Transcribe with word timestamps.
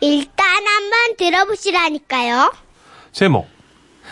일단 0.00 0.46
한번 0.46 1.16
들어보시라니까요. 1.16 2.52
제목 3.12 3.48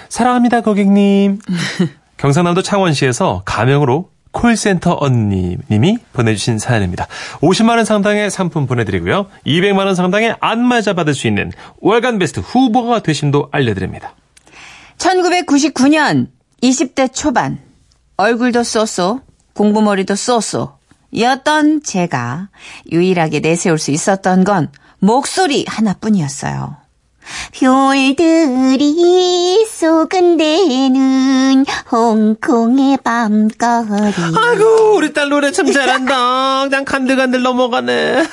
사랑합니다 0.08 0.60
고객님. 0.60 1.38
경상남도 2.16 2.62
창원시에서 2.62 3.42
가명으로 3.44 4.10
콜센터 4.32 4.98
언니님이 5.00 5.98
보내주신 6.12 6.58
사연입니다. 6.58 7.06
50만 7.40 7.76
원 7.76 7.84
상당의 7.84 8.30
상품 8.30 8.66
보내드리고요. 8.66 9.26
200만 9.46 9.86
원 9.86 9.94
상당의 9.94 10.36
안마자 10.40 10.92
받을 10.92 11.14
수 11.14 11.26
있는 11.26 11.52
월간 11.80 12.18
베스트 12.18 12.40
후보가 12.40 13.02
되심도 13.02 13.48
알려드립니다. 13.50 14.14
1999년 14.98 16.28
20대 16.62 17.14
초반 17.14 17.58
얼굴도 18.16 18.62
쏘쏘 18.62 19.20
공부머리도 19.54 20.14
쏘쏘 20.14 20.76
였던 21.16 21.82
제가 21.82 22.48
유일하게 22.92 23.40
내세울 23.40 23.78
수 23.78 23.90
있었던 23.90 24.44
건 24.44 24.70
목소리 24.98 25.64
하나뿐이었어요. 25.68 26.76
별들이 27.52 29.66
쏘근대는 29.66 31.64
홍콩의 31.90 32.98
밤거리. 32.98 34.14
아이고 34.36 34.94
우리 34.96 35.12
딸 35.12 35.28
노래 35.28 35.50
참 35.50 35.70
잘한다. 35.72 36.68
그냥 36.68 36.84
간들간들 36.84 37.42
넘어가네. 37.42 38.22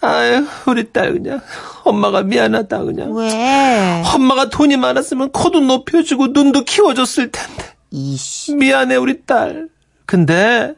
아유 0.00 0.46
우리 0.66 0.92
딸 0.92 1.12
그냥 1.14 1.40
엄마가 1.82 2.22
미안하다 2.22 2.84
그냥. 2.84 3.12
왜? 3.16 4.02
엄마가 4.14 4.48
돈이 4.48 4.76
많았으면 4.76 5.32
코도 5.32 5.60
높여주고 5.60 6.28
눈도 6.28 6.62
키워줬을 6.64 7.32
텐데. 7.32 7.64
이씨. 7.90 8.54
미안해 8.54 8.94
우리 8.96 9.22
딸. 9.22 9.68
근데 10.06 10.74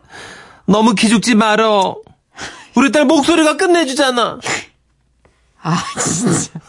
너무 0.64 0.94
기죽지 0.94 1.34
말어. 1.34 1.96
우리 2.76 2.92
딸 2.92 3.04
목소리가 3.06 3.56
끝내주잖아. 3.56 4.38
아, 5.62 5.76
진짜. 5.98 6.60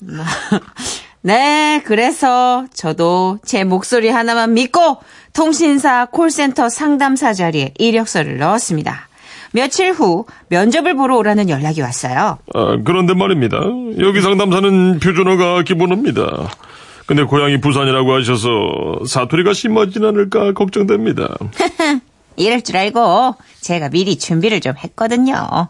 네, 1.22 1.82
그래서 1.86 2.66
저도 2.74 3.38
제 3.46 3.64
목소리 3.64 4.10
하나만 4.10 4.52
믿고 4.52 4.98
통신사 5.32 6.04
콜센터 6.06 6.68
상담사 6.68 7.32
자리에 7.32 7.72
이력서를 7.78 8.36
넣었습니다. 8.38 9.08
며칠 9.52 9.92
후 9.92 10.26
면접을 10.48 10.94
보러 10.94 11.16
오라는 11.16 11.48
연락이 11.48 11.80
왔어요. 11.80 12.38
아, 12.54 12.78
그런데 12.84 13.14
말입니다. 13.14 13.58
여기 14.00 14.20
상담사는 14.20 14.98
표준어가 15.00 15.62
기본어입니다. 15.62 16.50
근데 17.06 17.22
고향이 17.22 17.60
부산이라고 17.60 18.12
하셔서 18.14 18.48
사투리가 19.06 19.54
심하진 19.54 20.04
않을까 20.04 20.52
걱정됩니다. 20.52 21.28
이럴 22.36 22.62
줄 22.62 22.76
알고 22.76 23.36
제가 23.60 23.88
미리 23.90 24.18
준비를 24.18 24.60
좀 24.60 24.74
했거든요. 24.76 25.68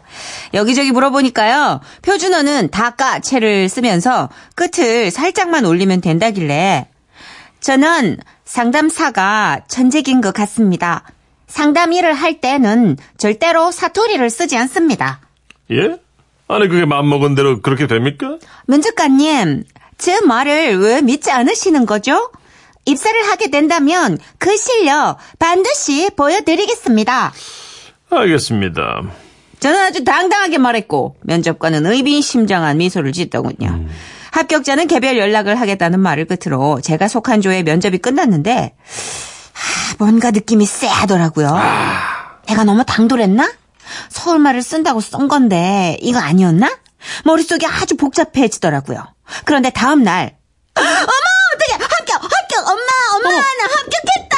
여기저기 0.53 0.91
물어보니까요. 0.91 1.81
표준어는 2.01 2.69
다까 2.71 3.19
채를 3.19 3.69
쓰면서 3.69 4.29
끝을 4.55 5.11
살짝만 5.11 5.65
올리면 5.65 6.01
된다길래 6.01 6.87
저는 7.61 8.17
상담사가 8.43 9.61
천재긴 9.67 10.21
것 10.21 10.33
같습니다. 10.33 11.03
상담 11.47 11.93
일을 11.93 12.13
할 12.13 12.41
때는 12.41 12.97
절대로 13.17 13.71
사투리를 13.71 14.29
쓰지 14.29 14.57
않습니다. 14.57 15.21
예? 15.71 15.97
아니 16.47 16.67
그게 16.67 16.85
맘먹은 16.85 17.33
대로 17.33 17.61
그렇게 17.61 17.87
됩니까? 17.87 18.37
면접관님, 18.67 19.63
제 19.97 20.21
말을 20.21 20.77
왜 20.79 21.01
믿지 21.01 21.31
않으시는 21.31 21.85
거죠? 21.85 22.29
입사를 22.85 23.29
하게 23.29 23.49
된다면 23.49 24.17
그 24.37 24.55
실력 24.57 25.17
반드시 25.39 26.09
보여드리겠습니다. 26.15 27.33
알겠습니다. 28.09 29.01
저는 29.59 29.79
아주 29.79 30.03
당당하게 30.03 30.57
말했고 30.57 31.15
면접관은 31.23 31.85
의빈심장한 31.85 32.77
미소를 32.77 33.11
짓더군요. 33.13 33.87
합격자는 34.31 34.87
개별 34.87 35.17
연락을 35.17 35.59
하겠다는 35.59 35.99
말을 35.99 36.25
끝으로 36.25 36.81
제가 36.81 37.07
속한 37.07 37.41
조의 37.41 37.63
면접이 37.63 37.97
끝났는데 37.97 38.75
하, 39.53 39.95
뭔가 39.97 40.31
느낌이 40.31 40.65
쎄하더라고요. 40.65 41.57
내가 42.47 42.63
너무 42.63 42.83
당돌했나? 42.85 43.51
서울말을 44.09 44.61
쓴다고 44.61 44.99
쓴 44.99 45.27
건데 45.27 45.97
이거 46.01 46.19
아니었나? 46.19 46.77
머릿속이 47.23 47.65
아주 47.65 47.95
복잡해지더라고요. 47.95 49.05
그런데 49.45 49.69
다음 49.69 50.03
날 50.03 50.37
어머 50.75 50.87
어떻게 51.55 51.71
합격 51.83 52.23
합격 52.23 52.67
엄마 53.25 53.35
엄마 53.35 53.41
나 53.41 53.63
합격했다. 53.63 54.35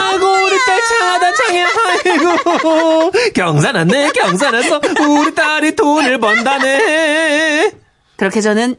아이고 0.00 0.26
우리 0.44 0.58
딸 0.66 0.80
장하다 0.82 1.34
장해. 1.34 1.64
아이고 1.64 3.12
경사났네 3.34 4.10
경사났어. 4.12 4.80
우리 5.08 5.34
딸이 5.34 5.76
돈을 5.76 6.18
번다네. 6.18 7.72
그렇게 8.16 8.40
저는 8.40 8.76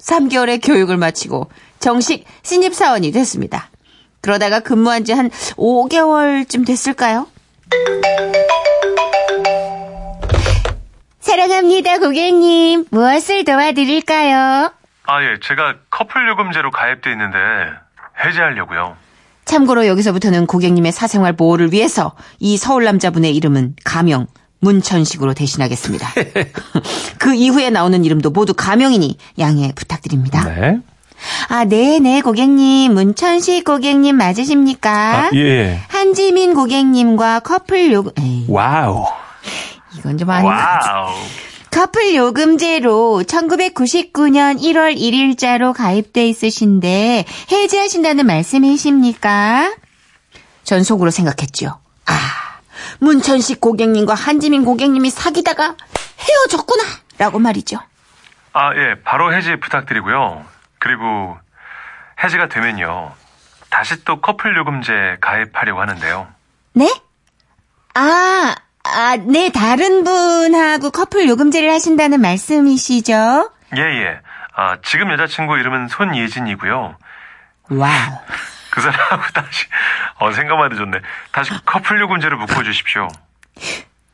3개월의 0.00 0.60
교육을 0.64 0.96
마치고 0.96 1.50
정식 1.78 2.24
신입사원이 2.42 3.12
됐습니다. 3.12 3.70
그러다가 4.20 4.60
근무한 4.60 5.04
지 5.04 5.12
한 5.12 5.30
5개월쯤 5.56 6.66
됐을까요? 6.66 7.26
사랑합니다, 11.20 11.98
고객님. 11.98 12.86
무엇을 12.90 13.44
도와드릴까요? 13.44 14.72
아, 15.04 15.22
예. 15.24 15.38
제가 15.42 15.76
커플 15.90 16.28
요금제로 16.28 16.70
가입돼 16.70 17.10
있는데 17.12 17.38
해지하려고요. 18.24 18.96
참고로 19.44 19.86
여기서부터는 19.86 20.46
고객님의 20.46 20.92
사생활 20.92 21.34
보호를 21.34 21.72
위해서 21.72 22.12
이 22.38 22.56
서울 22.56 22.84
남자분의 22.84 23.34
이름은 23.36 23.76
가명 23.84 24.26
문천식으로 24.60 25.34
대신하겠습니다. 25.34 26.08
그 27.18 27.34
이후에 27.34 27.70
나오는 27.70 28.04
이름도 28.04 28.30
모두 28.30 28.54
가명이니 28.54 29.18
양해 29.40 29.72
부탁드립니다. 29.74 30.44
네. 30.44 30.78
아, 31.48 31.64
네네, 31.64 32.20
고객님. 32.22 32.94
문천식 32.94 33.64
고객님 33.64 34.16
맞으십니까? 34.16 34.90
아, 34.90 35.30
예. 35.34 35.80
한지민 35.88 36.54
고객님과 36.54 37.40
커플 37.40 37.92
요금, 37.92 38.12
에이, 38.18 38.46
wow. 38.48 39.04
이건 39.98 40.18
좀 40.18 40.30
아닌 40.30 40.50
것 40.50 40.56
같아. 40.56 41.08
커플 41.82 42.14
요금제로 42.14 43.24
1999년 43.26 44.56
1월 44.62 44.96
1일자로 44.96 45.74
가입돼 45.74 46.28
있으신데 46.28 47.24
해지하신다는 47.50 48.24
말씀이십니까? 48.24 49.74
전 50.62 50.84
속으로 50.84 51.10
생각했죠. 51.10 51.80
아, 52.06 52.12
문천식 53.00 53.60
고객님과 53.60 54.14
한지민 54.14 54.64
고객님이 54.64 55.10
사귀다가 55.10 55.74
헤어졌구나 56.20 56.84
라고 57.18 57.40
말이죠. 57.40 57.80
아, 58.52 58.72
예. 58.76 59.02
바로 59.02 59.34
해지 59.34 59.56
부탁드리고요. 59.56 60.44
그리고 60.78 61.36
해지가 62.22 62.48
되면요. 62.48 63.12
다시 63.70 64.04
또 64.04 64.20
커플 64.20 64.56
요금제 64.56 65.16
가입하려고 65.20 65.80
하는데요. 65.80 66.28
네? 66.74 66.94
아, 67.94 68.54
아, 68.92 69.16
네, 69.16 69.50
다른 69.50 70.04
분하고 70.04 70.90
커플 70.90 71.28
요금제를 71.28 71.72
하신다는 71.72 72.20
말씀이시죠? 72.20 73.50
예, 73.76 73.80
예. 73.80 74.20
아, 74.54 74.76
지금 74.84 75.10
여자친구 75.10 75.58
이름은 75.58 75.88
손예진이고요. 75.88 76.96
Wow. 77.70 78.18
그 78.70 78.80
사람하고 78.80 79.22
다시, 79.34 79.66
어, 80.18 80.32
생각만 80.32 80.66
해도 80.66 80.76
좋네. 80.76 80.98
다시 81.32 81.50
커플 81.64 82.00
요금제를 82.00 82.36
묶어주십시오. 82.36 83.08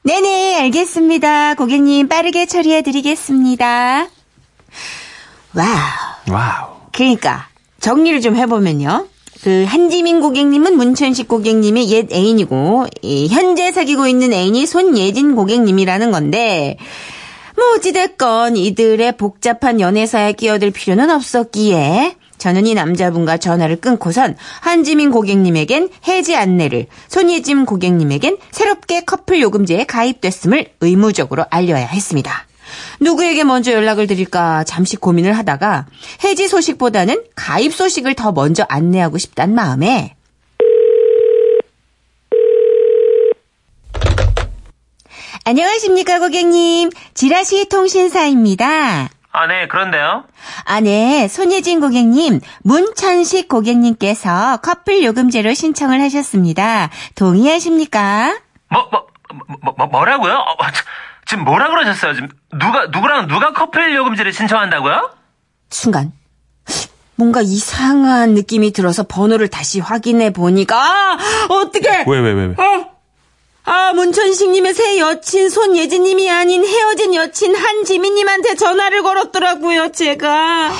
네네, 0.04 0.60
알겠습니다. 0.62 1.54
고객님 1.54 2.08
빠르게 2.08 2.46
처리해 2.46 2.82
드리겠습니다. 2.82 4.06
Wow. 5.54 6.30
Wow. 6.30 6.80
그러니까 6.92 7.48
정리를 7.80 8.20
좀 8.20 8.36
해보면요. 8.36 9.08
그 9.42 9.64
한지민 9.68 10.20
고객님은 10.20 10.76
문천식 10.76 11.28
고객님의 11.28 11.90
옛 11.90 12.12
애인이고 12.12 12.86
이 13.02 13.28
현재 13.28 13.70
사귀고 13.70 14.08
있는 14.08 14.32
애인이 14.32 14.66
손예진 14.66 15.36
고객님이라는 15.36 16.10
건데 16.10 16.76
뭐 17.56 17.74
어찌됐건 17.74 18.56
이들의 18.56 19.16
복잡한 19.16 19.80
연애사에 19.80 20.32
끼어들 20.32 20.70
필요는 20.70 21.10
없었기에 21.10 22.16
저는 22.38 22.66
이 22.66 22.74
남자분과 22.74 23.36
전화를 23.36 23.76
끊고선 23.76 24.36
한지민 24.60 25.10
고객님에겐 25.10 25.88
해지 26.06 26.36
안내를 26.36 26.86
손예진 27.08 27.64
고객님에겐 27.64 28.38
새롭게 28.50 29.02
커플 29.02 29.40
요금제에 29.40 29.84
가입됐음을 29.84 30.66
의무적으로 30.80 31.44
알려야 31.50 31.86
했습니다. 31.86 32.47
누구에게 33.00 33.44
먼저 33.44 33.72
연락을 33.72 34.06
드릴까 34.06 34.64
잠시 34.64 34.96
고민을 34.96 35.36
하다가 35.36 35.86
해지 36.24 36.48
소식보다는 36.48 37.24
가입 37.34 37.74
소식을 37.74 38.14
더 38.14 38.32
먼저 38.32 38.64
안내하고 38.68 39.18
싶단 39.18 39.54
마음에 39.54 40.14
안녕하십니까 45.44 46.18
고객님 46.18 46.90
지라시 47.14 47.68
통신사입니다. 47.68 49.08
아, 49.30 49.46
네, 49.46 49.68
그런데요. 49.68 50.24
아, 50.64 50.80
네. 50.80 51.28
손예진 51.28 51.80
고객님, 51.80 52.40
문천식 52.64 53.48
고객님께서 53.48 54.58
커플 54.58 55.04
요금제로 55.04 55.54
신청을 55.54 56.00
하셨습니다. 56.02 56.90
동의하십니까? 57.14 58.38
뭐, 58.68 58.88
뭐, 58.90 59.06
뭐, 59.62 59.74
뭐 59.76 59.86
뭐라고요? 59.86 60.34
어, 60.34 60.56
저, 60.74 60.82
지금 61.28 61.44
뭐라 61.44 61.68
그러셨어요? 61.68 62.14
지금 62.14 62.28
누가 62.52 62.86
누구랑 62.86 63.26
누가 63.28 63.52
커플 63.52 63.94
요금제를 63.94 64.32
신청한다고요? 64.32 65.10
순간 65.68 66.12
뭔가 67.16 67.42
이상한 67.42 68.32
느낌이 68.32 68.72
들어서 68.72 69.02
번호를 69.02 69.48
다시 69.48 69.78
확인해 69.80 70.32
보니까 70.32 70.76
아, 70.78 71.18
어떻게 71.50 72.04
왜, 72.06 72.18
왜, 72.18 72.32
왜, 72.32 72.46
왜? 72.46 72.54
어? 72.54 72.98
아, 73.64 73.92
문천식님의 73.92 74.72
새 74.72 74.98
여친 74.98 75.50
손예진님이 75.50 76.30
아닌 76.30 76.64
헤어진 76.64 77.14
여친 77.14 77.54
한지민님한테 77.54 78.54
전화를 78.54 79.02
걸었더라고요, 79.02 79.92
제가. 79.92 80.70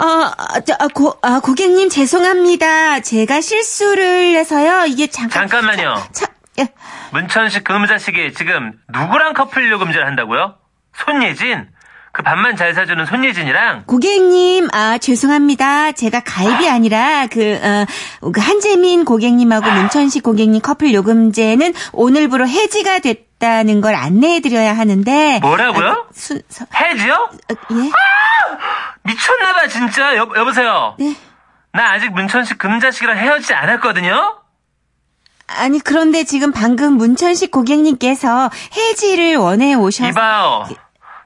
아, 0.00 0.34
아, 0.36 0.60
저, 0.66 0.74
아, 0.80 0.88
고, 0.88 1.16
아, 1.22 1.38
고객님 1.38 1.90
죄송합니다. 1.90 3.00
제가 3.00 3.40
실수를 3.40 4.34
해서요. 4.36 4.86
이게 4.86 5.06
잠깐. 5.06 5.46
잠깐만요. 5.46 6.02
참, 6.12 6.28
예. 6.58 6.72
문천식 7.12 7.64
금자식이 7.64 8.32
지금 8.34 8.72
누구랑 8.88 9.34
커플 9.34 9.70
요금제를 9.70 10.06
한다고요? 10.06 10.54
손예진? 10.94 11.68
그 12.12 12.22
밥만 12.22 12.56
잘 12.56 12.74
사주는 12.74 13.04
손예진이랑 13.06 13.84
고객님, 13.86 14.68
아, 14.72 14.98
죄송합니다. 14.98 15.92
제가 15.92 16.20
가입이 16.20 16.68
아니라, 16.68 17.26
그, 17.30 17.60
어, 17.62 17.86
그 18.32 18.40
한재민 18.40 19.04
고객님하고 19.04 19.70
문천식 19.70 20.22
고객님 20.22 20.60
커플 20.62 20.92
요금제는 20.92 21.74
오늘부로 21.92 22.48
해지가 22.48 23.00
됐다는 23.00 23.80
걸 23.80 23.94
안내해드려야 23.94 24.76
하는데. 24.76 25.38
뭐라고요? 25.40 25.88
아, 25.90 26.04
순, 26.12 26.40
서, 26.48 26.64
해지요? 26.74 27.12
어, 27.14 27.54
예? 27.72 27.90
미쳤나봐 29.02 29.68
진짜 29.68 30.16
여, 30.16 30.28
여보세요 30.36 30.96
네. 30.98 31.14
나 31.72 31.92
아직 31.92 32.10
문천식 32.12 32.58
금자식이랑 32.58 33.16
헤어지지 33.16 33.54
않았거든요 33.54 34.38
아니, 35.48 35.80
그런데 35.80 36.24
지금 36.24 36.52
방금 36.52 36.94
문천식 36.94 37.50
고객님께서 37.50 38.50
해지를 38.76 39.36
원해 39.36 39.74
오셔서. 39.74 40.08
이봐요. 40.10 40.66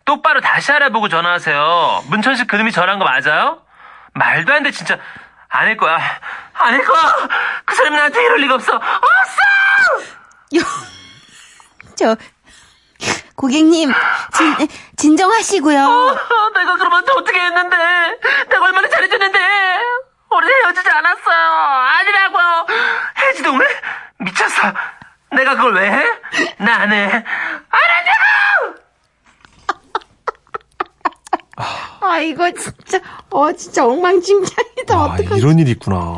똑바로 0.05 0.41
다시 0.41 0.71
알아보고 0.73 1.09
전화하세요. 1.09 2.05
문천식 2.09 2.47
그놈이 2.49 2.73
전화한 2.73 2.99
거 2.99 3.05
맞아요? 3.05 3.63
말도 4.15 4.53
안 4.53 4.63
돼 4.63 4.71
진짜. 4.71 4.99
아닐 5.49 5.77
거야. 5.77 5.99
아닐 6.55 6.85
거야. 6.85 7.29
그 7.65 7.75
사람이 7.75 7.97
나한테 7.97 8.23
이럴 8.25 8.39
리가 8.39 8.55
없어. 8.55 8.75
없어! 8.75 9.43
저, 11.95 12.17
고객님, 13.37 13.93
진, 14.33 14.69
진정하시고요. 14.97 15.79
어, 15.85 16.51
내가 16.55 16.77
그러면 16.77 17.05
또 17.05 17.13
어떻게 17.15 17.39
했는데? 17.41 17.77
내가 18.49 18.65
얼마나 18.65 18.89
잘해줬는데? 18.89 19.39
우리 20.31 20.47
헤어지지 20.53 20.89
않았어요. 20.89 21.51
아니라고요. 21.99 22.67
해지도 23.21 23.53
오늘 23.53 23.67
미쳤어 24.25 24.73
내가 25.35 25.57
그걸 25.57 25.75
왜 25.75 25.91
해? 25.91 26.03
나 26.59 26.81
안 26.83 26.93
해. 26.93 27.05
안 27.05 27.13
한다고! 27.15 28.83
아, 32.01 32.19
이거 32.19 32.51
진짜, 32.53 33.01
어, 33.31 33.53
진짜 33.53 33.87
엉망진창이다. 33.87 34.95
아, 34.95 35.05
어떡하지? 35.05 35.39
이런 35.41 35.59
일이 35.59 35.71
있구나. 35.73 36.17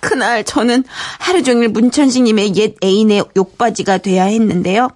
그날 0.00 0.44
저는 0.44 0.84
하루 1.18 1.42
종일 1.42 1.68
문천식님의 1.70 2.56
옛 2.56 2.74
애인의 2.82 3.24
욕바지가 3.36 3.98
돼야 3.98 4.24
했는데요. 4.24 4.88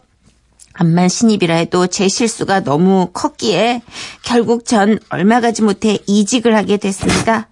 암만 0.74 1.08
신입이라 1.08 1.54
해도 1.56 1.86
제 1.86 2.08
실수가 2.08 2.60
너무 2.60 3.10
컸기에 3.12 3.82
결국 4.22 4.64
전 4.64 4.98
얼마 5.10 5.40
가지 5.40 5.62
못해 5.62 5.98
이직을 6.06 6.56
하게 6.56 6.78
됐습니다. 6.78 7.48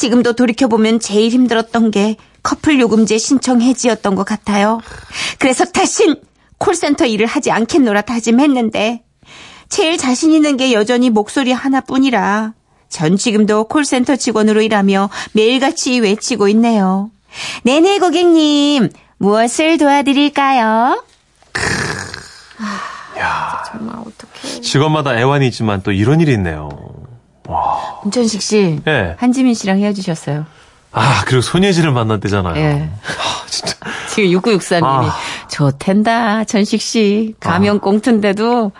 지금도 0.00 0.32
돌이켜보면 0.32 0.98
제일 0.98 1.30
힘들었던 1.30 1.90
게 1.90 2.16
커플 2.42 2.80
요금제 2.80 3.18
신청 3.18 3.60
해지였던 3.60 4.14
것 4.14 4.24
같아요. 4.24 4.80
그래서 5.38 5.66
다신 5.66 6.16
콜센터 6.56 7.04
일을 7.04 7.26
하지 7.26 7.50
않겠노라 7.50 8.00
다짐했는데 8.00 9.02
제일 9.68 9.98
자신 9.98 10.32
있는 10.32 10.56
게 10.56 10.72
여전히 10.72 11.10
목소리 11.10 11.52
하나뿐이라 11.52 12.54
전 12.88 13.18
지금도 13.18 13.64
콜센터 13.64 14.16
직원으로 14.16 14.62
일하며 14.62 15.10
매일같이 15.32 16.00
외치고 16.00 16.48
있네요. 16.48 17.10
네네 17.64 17.98
고객님 17.98 18.88
무엇을 19.18 19.76
도와드릴까요? 19.76 21.04
정말 23.70 23.96
어떡해. 23.96 24.62
직원마다 24.62 25.14
애환이 25.18 25.46
있지만 25.48 25.82
또 25.82 25.92
이런 25.92 26.22
일이 26.22 26.32
있네요. 26.32 26.70
문천식 28.02 28.42
씨, 28.42 28.80
예. 28.86 29.14
한지민 29.18 29.54
씨랑 29.54 29.78
헤어지셨어요. 29.78 30.46
아, 30.92 31.22
그리고 31.24 31.42
손예진을 31.42 31.92
만났대잖아요. 31.92 32.56
예. 32.56 32.90
아, 32.92 33.46
진짜. 33.46 33.76
지금 34.08 34.30
6964님이 34.30 34.84
아. 34.84 35.16
좋텐다 35.48 36.44
천식 36.44 36.80
씨 36.80 37.34
가면 37.40 37.80
꽁트인데도 37.80 38.72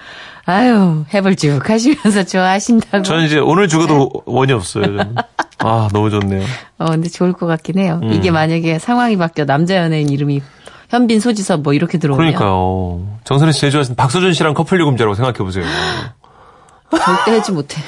아유 0.45 1.05
해볼쭉 1.15 1.69
하시면서 1.69 2.25
좋아하신다고. 2.25 3.03
저는 3.05 3.27
이제 3.27 3.39
오늘 3.39 3.69
죽어도 3.69 4.11
원이 4.27 4.53
없어요. 4.53 4.85
저는. 4.87 5.15
아, 5.59 5.89
너무 5.93 6.11
좋네요. 6.11 6.45
어 6.79 6.87
근데 6.87 7.09
좋을 7.09 7.33
것 7.33 7.47
같긴 7.47 7.79
해요. 7.79 8.01
음. 8.03 8.13
이게 8.13 8.31
만약에 8.31 8.79
상황이 8.79 9.17
바뀌어 9.17 9.45
남자 9.45 9.77
연예인 9.77 10.09
이름이 10.09 10.43
현빈 10.89 11.21
소지섭 11.21 11.61
뭐 11.61 11.73
이렇게 11.75 11.99
들어오면 11.99 12.19
그러니까요. 12.19 13.07
정선혜 13.25 13.53
씨 13.53 13.61
제일 13.61 13.71
좋아하시는 13.71 13.95
박서준 13.97 14.33
씨랑 14.33 14.55
커플 14.55 14.81
요금제라고 14.81 15.15
생각해보세요. 15.15 15.65
절대 16.97 17.33
해지 17.33 17.53
못해. 17.53 17.81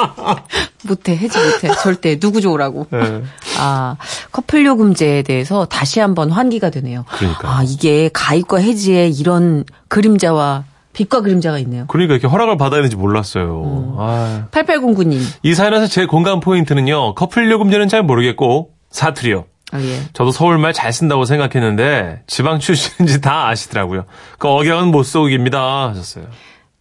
못해 0.86 1.16
해지 1.16 1.38
못해. 1.38 1.74
절대 1.82 2.18
누구 2.18 2.40
좋으라고. 2.40 2.86
네. 2.90 3.22
아, 3.58 3.96
커플 4.32 4.64
요금제에 4.64 5.22
대해서 5.22 5.66
다시 5.66 6.00
한번 6.00 6.30
환기가 6.30 6.70
되네요. 6.70 7.04
그러니까요. 7.08 7.52
아, 7.52 7.62
이게 7.62 8.10
가입과 8.12 8.58
해지에 8.58 9.08
이런 9.08 9.64
그림자와 9.88 10.64
빛과 10.92 11.22
그림자가 11.22 11.58
있네요. 11.60 11.86
그러니까 11.88 12.14
이렇게 12.14 12.28
허락을 12.28 12.56
받아야 12.56 12.78
되는지 12.78 12.96
몰랐어요. 12.96 13.96
아. 13.98 14.46
8809님. 14.52 15.20
이 15.42 15.54
사연에서 15.54 15.86
제 15.86 16.06
공감 16.06 16.40
포인트는요. 16.40 17.14
커플 17.14 17.50
요금제는 17.50 17.88
잘 17.88 18.02
모르겠고 18.02 18.70
사투리요. 18.90 19.44
아, 19.72 19.80
예. 19.80 20.02
저도 20.12 20.30
서울말 20.30 20.72
잘 20.72 20.92
쓴다고 20.92 21.24
생각했는데 21.24 22.22
지방 22.28 22.60
출신인지 22.60 23.20
다 23.20 23.48
아시더라고요. 23.48 24.04
그 24.38 24.48
억양은 24.48 24.88
못 24.92 25.02
속입니다 25.02 25.88
하셨어요. 25.88 26.26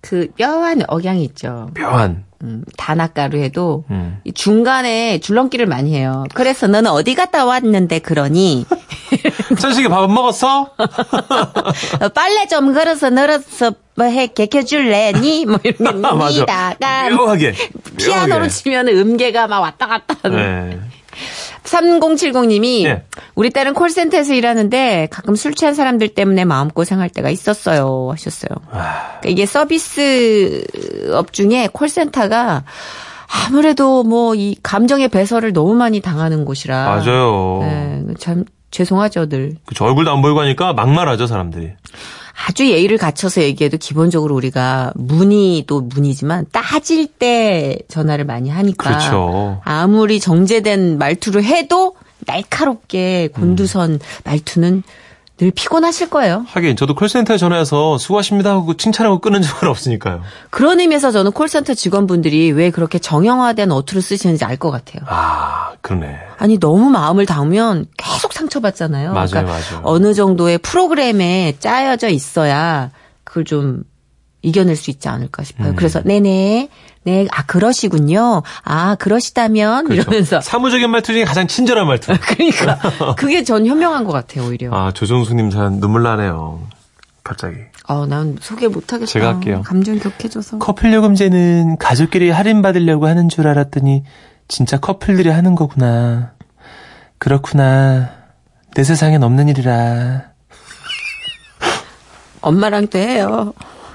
그 0.03 0.27
뼈한 0.37 0.83
억양이 0.87 1.23
있죠. 1.23 1.69
묘한. 1.79 2.25
음, 2.43 2.65
단아가루 2.77 3.37
해도 3.37 3.85
음. 3.89 4.19
이 4.25 4.33
중간에 4.33 5.19
줄넘기를 5.19 5.65
많이 5.65 5.95
해요. 5.95 6.25
그래서 6.33 6.67
너는 6.67 6.91
어디 6.91 7.15
갔다 7.15 7.45
왔는데 7.45 7.99
그러니 7.99 8.65
천식이 9.57 9.87
밥 9.87 10.03
안 10.03 10.13
먹었어? 10.13 10.71
어, 10.77 12.09
빨래 12.13 12.45
좀 12.47 12.73
걸어서 12.73 13.09
널어서 13.09 13.71
뭐해 13.95 14.27
개켜줄래? 14.27 15.13
니? 15.13 15.45
뭐 15.45 15.57
이런 15.63 16.01
게 16.01 16.07
아, 16.07 16.13
맞아. 16.15 16.39
니다가 16.41 17.09
묘하게. 17.11 17.53
피아노로. 17.97 18.49
치면 18.49 18.89
음계가 18.89 19.47
막 19.47 19.61
왔다 19.61 19.87
갔다 19.87 20.15
하는. 20.23 20.37
네. 20.69 20.79
3070님이 21.73 22.83
예. 22.85 23.03
우리 23.35 23.49
딸은 23.49 23.73
콜센터에서 23.73 24.33
일하는데 24.33 25.07
가끔 25.11 25.35
술 25.35 25.53
취한 25.53 25.73
사람들 25.73 26.09
때문에 26.09 26.45
마음고생할 26.45 27.09
때가 27.09 27.29
있었어요 27.29 28.09
하셨어요. 28.11 28.49
아. 28.71 29.19
그러니까 29.19 29.29
이게 29.29 29.45
서비스 29.45 30.63
업 31.13 31.33
중에 31.33 31.69
콜센터가 31.71 32.63
아무래도 33.47 34.03
뭐 34.03 34.33
이 34.35 34.55
감정의 34.63 35.09
배설을 35.09 35.53
너무 35.53 35.73
많이 35.73 35.99
당하는 36.01 36.45
곳이라. 36.45 36.85
맞아요. 36.85 37.59
네, 37.61 38.03
참 38.19 38.45
죄송하죠 38.71 39.27
늘. 39.27 39.55
그쵸, 39.65 39.85
얼굴도 39.85 40.11
안 40.11 40.21
보이고 40.21 40.39
하니까 40.41 40.73
막말하죠, 40.73 41.27
사람들이. 41.27 41.73
아주 42.35 42.69
예의를 42.69 42.97
갖춰서 42.97 43.41
얘기해도 43.41 43.77
기본적으로 43.77 44.35
우리가 44.35 44.91
문의 44.95 45.63
또 45.67 45.81
문의지만 45.81 46.45
따질 46.51 47.07
때 47.07 47.77
전화를 47.87 48.25
많이 48.25 48.49
하니까 48.49 48.89
그렇죠. 48.89 49.61
아무리 49.63 50.19
정제된 50.19 50.97
말투를 50.97 51.43
해도 51.43 51.95
날카롭게 52.25 53.29
곤두선 53.33 53.91
음. 53.91 53.99
말투는 54.23 54.83
늘 55.37 55.51
피곤하실 55.51 56.11
거예요. 56.11 56.45
하긴, 56.47 56.75
저도 56.75 56.93
콜센터에 56.93 57.37
전화해서 57.37 57.97
수고하십니다 57.97 58.51
하고 58.51 58.75
칭찬하고 58.77 59.19
끊은 59.19 59.41
적은 59.41 59.67
없으니까요. 59.67 60.21
그런 60.51 60.79
의미에서 60.79 61.11
저는 61.11 61.31
콜센터 61.31 61.73
직원분들이 61.73 62.51
왜 62.51 62.69
그렇게 62.69 62.99
정형화된 62.99 63.71
어투를 63.71 64.01
쓰시는지 64.03 64.45
알 64.45 64.57
것 64.57 64.69
같아요. 64.69 65.01
아, 65.07 65.71
그러네. 65.81 66.17
아니 66.37 66.59
너무 66.59 66.89
마음을 66.91 67.25
닿으면 67.25 67.87
계속 68.23 68.31
상처받잖아요. 68.33 69.11
맞아요, 69.13 69.27
그러니까 69.27 69.51
맞아요. 69.51 69.81
어느 69.83 70.13
정도의 70.13 70.57
프로그램에 70.59 71.55
짜여져 71.59 72.07
있어야 72.07 72.89
그걸 73.25 73.43
좀 73.43 73.83
이겨낼 74.41 74.75
수 74.77 74.89
있지 74.91 75.09
않을까 75.09 75.43
싶어요. 75.43 75.69
음. 75.71 75.75
그래서 75.75 76.01
네네 76.03 76.69
네 77.03 77.27
아 77.31 77.43
그러시군요. 77.45 78.41
아 78.63 78.95
그러시다면 78.95 79.85
그렇죠. 79.85 80.03
이러면서 80.03 80.39
사무적인 80.39 80.89
말투 80.89 81.11
중에 81.11 81.25
가장 81.25 81.47
친절한 81.47 81.85
말투. 81.85 82.13
그러니까 82.27 83.15
그게 83.15 83.43
전 83.43 83.65
현명한 83.67 84.05
것 84.05 84.13
같아요 84.13 84.47
오히려. 84.47 84.73
아, 84.73 84.91
조정수님 84.93 85.51
사연 85.51 85.81
눈물 85.81 86.03
나네요. 86.03 86.61
갑자기. 87.25 87.55
어, 87.87 88.05
난 88.05 88.37
소개 88.39 88.67
못하겠다. 88.69 89.05
제가 89.05 89.33
할게요. 89.35 89.61
감정 89.65 89.99
격해져서. 89.99 90.59
커플 90.59 90.93
요금제는 90.93 91.77
가족끼리 91.77 92.29
할인 92.29 92.61
받으려고 92.61 93.07
하는 93.07 93.27
줄 93.27 93.47
알았더니 93.47 94.03
진짜 94.49 94.77
커플들이 94.77 95.29
하는 95.29 95.55
거구나. 95.55 96.32
그렇구나. 97.23 98.09
내 98.75 98.83
세상엔 98.83 99.23
없는 99.23 99.47
일이라. 99.47 100.23
엄마랑도 102.41 102.99
해요. 102.99 103.53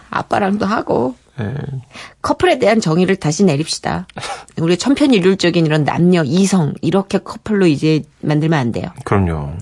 아빠랑도 0.09 0.65
하고. 0.65 1.15
예. 1.39 1.53
커플에 2.23 2.59
대한 2.59 2.81
정의를 2.81 3.17
다시 3.17 3.45
내립시다. 3.45 4.07
우리 4.57 4.79
천편일률적인 4.79 5.67
이런 5.67 5.85
남녀, 5.85 6.25
이성 6.25 6.73
이렇게 6.81 7.19
커플로 7.19 7.67
이제 7.67 8.03
만들면 8.23 8.59
안 8.59 8.73
돼요. 8.73 8.87
그럼요. 9.05 9.59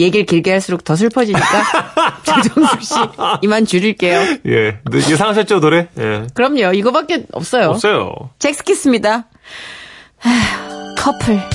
얘기를 0.00 0.26
길게 0.26 0.50
할수록 0.50 0.82
더 0.82 0.96
슬퍼지니까 0.96 1.46
조정숙 2.26 2.82
씨 2.82 2.94
이만 3.42 3.64
줄일게요. 3.64 4.20
예. 4.46 4.80
예상하셨죠, 4.92 5.60
노래? 5.60 5.86
예. 5.98 6.26
그럼요. 6.34 6.72
이거밖에 6.74 7.26
없어요. 7.30 7.68
없어요. 7.70 8.12
잭스키스입니다. 8.40 9.28
커플. 10.98 11.48